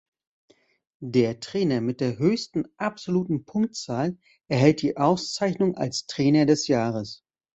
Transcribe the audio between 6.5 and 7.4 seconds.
Jahres.